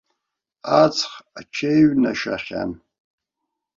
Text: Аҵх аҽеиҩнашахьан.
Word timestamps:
Аҵх 0.83 1.11
аҽеиҩнашахьан. 1.39 2.71